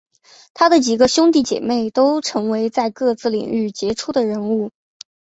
[0.55, 4.71] 他的几个兄弟姐妹都成为在各自领域杰出的人物。